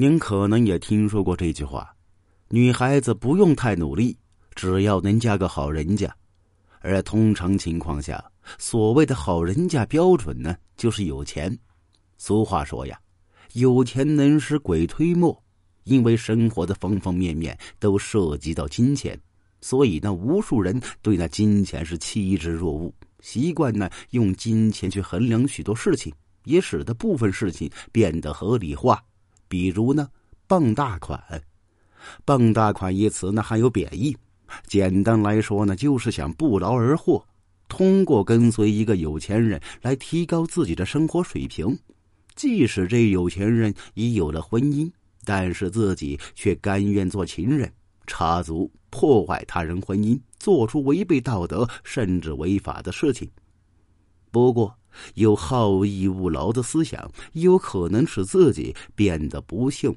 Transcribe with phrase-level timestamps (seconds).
[0.00, 1.92] 您可能也听说过这句话：
[2.50, 4.16] 女孩子不用太努力，
[4.54, 6.08] 只要能嫁个好人家。
[6.78, 8.24] 而通常情况下，
[8.58, 11.58] 所谓的好人家标准呢，就是有钱。
[12.16, 12.96] 俗话说呀，
[13.54, 15.36] 有钱能使鬼推磨。
[15.82, 19.20] 因为生活的方方面面都涉及到金钱，
[19.60, 29.02] 所以那无数人对那金钱是趋之若鹜，习惯呢用金钱去衡量许多事情，也使得部分事情变得合理化。
[29.48, 30.08] 比如呢，
[30.46, 31.20] 傍大款。
[32.24, 34.16] 傍大款一词呢含有贬义，
[34.66, 37.24] 简单来说呢，就是想不劳而获，
[37.68, 41.76] 通过跟随一个有钱人来提高自己的生活水平。
[42.34, 44.90] 即使这有钱人已有了婚姻。
[45.24, 47.70] 但是自己却甘愿做情人，
[48.06, 53.28] 插足破坏他人婚姻，做出违背道德甚至违法的事情。
[54.30, 54.74] 不过，
[55.14, 59.94] 有好逸恶劳的思想，也有可能使自己变得不幸。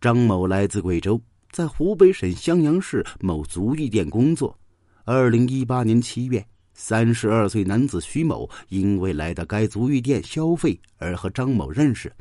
[0.00, 4.58] 张某来自贵州，在湖北省襄阳市某足浴店工作。
[5.04, 12.12] 二零一八年七月，三十二岁男子徐某因为来到该足浴店消费而和张某认识。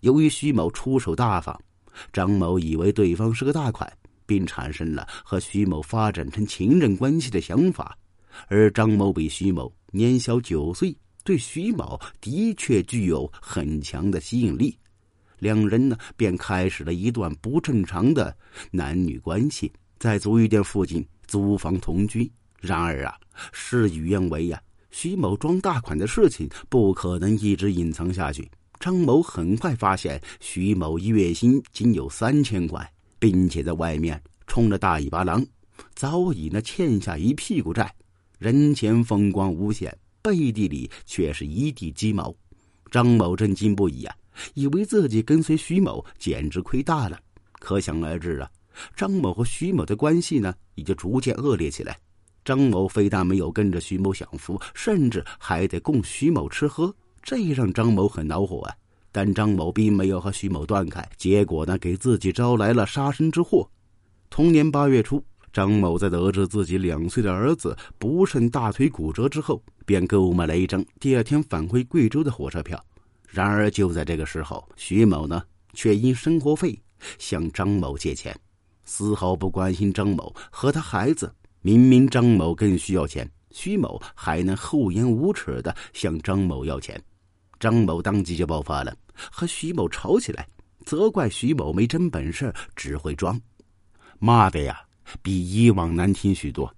[0.00, 1.58] 由于徐某出手大方，
[2.12, 3.90] 张某以为对方是个大款，
[4.26, 7.96] 并产生了和徐某发展成情人关系的想法。
[8.48, 14.76] 而张某比徐某年小九岁，对徐某的确具有很强的吸引力，
[15.38, 18.36] 两人呢便开始了一段不正常的
[18.70, 22.30] 男女关系，在足浴店附近租房同居。
[22.60, 23.14] 然而啊，
[23.52, 28.50] 事与愿违呀，徐某装大款的事情不可能一直隐藏下去。
[28.80, 35.44] 张某很快发现徐某月薪仅有三千块，并且在外面充了大尾巴狼，
[35.94, 37.94] 早已呢欠下一屁股债，
[38.38, 42.34] 人前风光无限，背地里却是一地鸡毛。
[42.90, 44.14] 张某震惊不已啊，
[44.54, 47.18] 以为自己跟随徐某简直亏大了。
[47.58, 48.50] 可想而知啊，
[48.94, 51.96] 张某和徐某的关系呢已经逐渐恶劣起来。
[52.44, 56.94] 张某非但没有跟着徐某享福，甚至还得供徐某吃喝。
[57.22, 58.74] 这让张某很恼火啊！
[59.10, 63.66] 但张某并没有和徐某断开，结果呢，给自己招来了杀身之祸。
[64.28, 65.24] 同年八月初，
[65.54, 72.84] 张某在得知自己两岁的儿子不慎大腿骨折之后，便购买了一张第二天返回贵州的火车票。
[73.28, 75.40] 然而就在这个时候，徐某呢，
[75.72, 76.76] 却因生活费
[77.20, 78.36] 向张某借钱，
[78.84, 81.32] 丝毫不关心张某和他孩子。
[81.60, 87.00] 明明张某更需要钱，徐某还能厚颜无耻的向张某要钱。
[87.60, 90.48] 张某当即就爆发了，和徐某吵起来，
[90.84, 93.40] 责怪徐某没真本事，只会装，
[94.18, 94.80] 骂的呀
[95.22, 96.72] 比以往难听许多。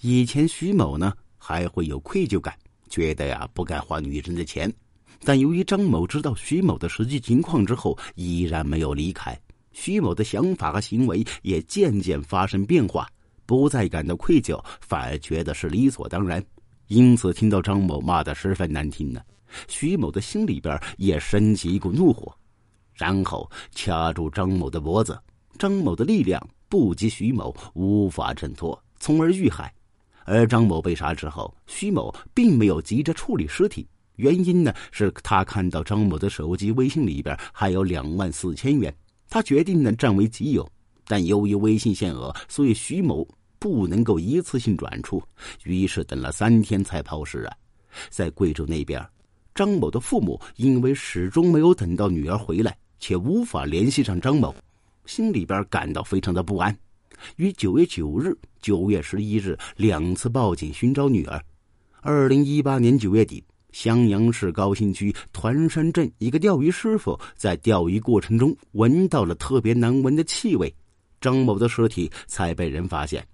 [0.00, 2.56] 以前徐某呢还会有愧疚感，
[2.88, 4.72] 觉得呀不该花女人的钱，
[5.24, 9.38] 但由于张某知道徐某的实际情况之后，依然没有离开。
[9.72, 13.08] 徐某的想法和行为也渐渐发生变化，
[13.46, 16.44] 不再感到愧疚，反而觉得是理所当然。
[16.88, 19.22] 因此，听到张某骂的十分难听呢。
[19.68, 22.34] 徐某的心里边也升起一股怒火，
[22.92, 25.18] 然后掐住张某的脖子。
[25.58, 29.72] 张某的力量不及徐某，无法挣脱，从而遇害。
[30.24, 33.86] 而张某被杀之后，徐某并没有急着处理尸体，
[34.16, 38.94] 原因呢是他看到张某的手机微信里边还有两万四千元，
[39.28, 40.68] 他决定呢占为己有。
[41.04, 43.26] 但由于微信限额，所以徐某
[43.58, 45.22] 不能够一次性转出，
[45.64, 47.56] 于是等了三天才抛尸啊。
[48.08, 49.04] 在贵州那边。
[49.54, 54.54] 张某的父母因为始终没有等到女儿回来，且无法联系上张某，
[55.06, 56.76] 心里边感到非常的不安。
[57.36, 61.40] 于九月九日、九月十一日两次报警寻找女儿。
[62.00, 70.74] 二零一八年九月底，襄阳市高新区团山镇一个钓鱼师傅在钓鱼过程中闻到了特别难闻的气味，
[71.20, 73.24] 张某的尸体才被人发现。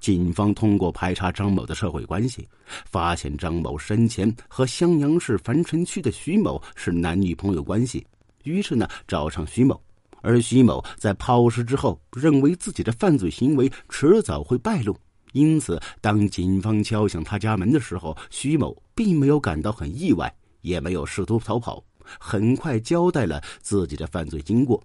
[0.00, 2.46] 警方通过排查张某的社会关系，
[2.84, 8.06] 发现张某生前和襄阳市樊城区的徐某是男女朋友关系，
[8.44, 9.78] 于是呢找上徐某。
[10.24, 14.96] 而徐某在抛尸之后，认为自己的犯罪行为迟早会败露，
[15.32, 21.84] 因此当警方敲响他家门的时候，徐某并没有感到很意外，也没有试图逃跑，
[22.18, 24.82] 很快交代了自己的犯罪经过。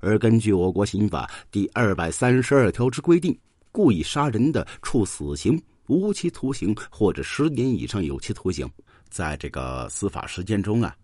[0.00, 3.38] 而根据我国刑法第二百三十二条之规定。
[3.74, 8.70] 故意杀人的，处死刑、无期徒刑或者十年以上有期徒刑。
[9.08, 10.94] 在这个司法实践中啊，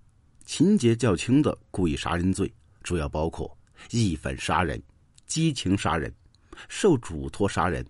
[0.44, 2.52] 情节较轻的故意杀人罪
[2.82, 3.56] 主要包括
[3.90, 4.82] 意粉杀人、
[5.26, 6.12] 激情杀人、
[6.68, 7.84] 受嘱托杀人、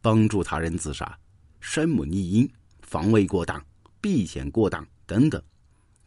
[0.00, 1.18] 帮助他人自杀、
[1.60, 2.48] 生母溺婴、
[2.82, 3.62] 防卫过当、
[4.00, 5.42] 避险过当等等。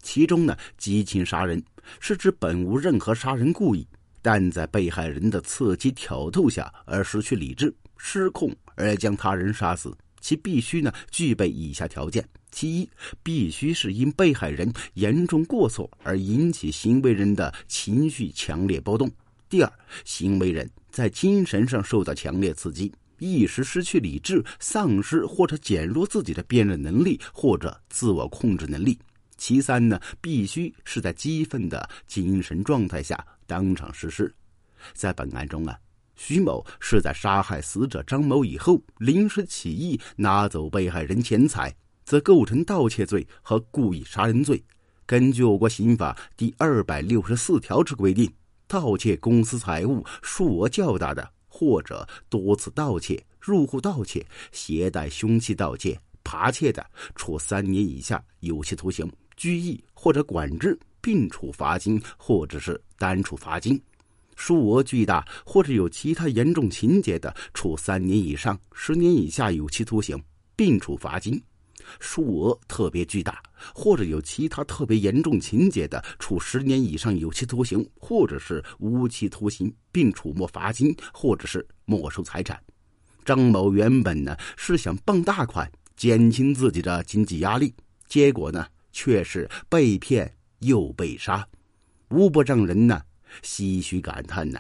[0.02, 1.62] 其中呢，激情杀人
[2.00, 3.86] 是指本无任何杀人故意，
[4.22, 9.96] 但在被害人的刺激挑逗下而失去理智、失控而将他人杀死。
[10.20, 12.90] 其必须呢具备以下条件：其一，
[13.24, 19.08] 必须是因被害人严重过错而引起行为人的情绪强烈波动；
[19.50, 19.74] 第二，
[20.04, 29.00] 行为人在精神上受到强烈刺激，一时失去理智，丧失或者减弱自己的辨认能力或者自我控制能力。
[29.38, 34.34] 其三呢，必须是在激愤的精神状态下当场实施。
[34.94, 35.78] 在本案中啊，
[36.16, 41.74] 徐某是在杀害死者张某以后临时起意拿走被害人钱财，
[42.04, 44.62] 则构成盗窃罪和故意杀人罪。
[45.06, 48.30] 根据我国刑法第二百六十四条之规定，
[48.68, 56.86] 盗窃公私财物数额较大的，或者多次盗窃、入户盗窃、携带凶器盗窃、扒窃的，
[57.16, 59.10] 处三年以下有期徒刑。
[59.38, 63.78] 拘役或者管制，并处罚金，或者是单处罚金；
[64.36, 70.20] 数额巨大或者有其他严重情节的，处三年以上十年以下有期徒刑，
[70.56, 71.40] 并处罚金；
[72.00, 73.42] 数额特别巨大
[73.74, 82.62] 或者有其他特别严重情节的，处十年以上有期徒刑，或者是无期徒刑，并处没罚金，或者是没收财产。
[83.24, 87.74] 张某原本呢是想傍大款，减轻自己的经济压力，
[88.08, 88.66] 结果呢？
[88.94, 91.48] 却是被骗又被杀，
[92.10, 93.00] 无不让人呢
[93.44, 94.60] 唏嘘感叹呢。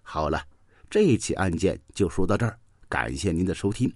[0.00, 0.42] 好了，
[0.88, 3.92] 这起案件就说到这儿，感谢您的收听。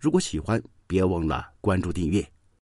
[0.00, 0.60] 如果喜欢，
[0.90, 2.39] 别忘了关注订阅。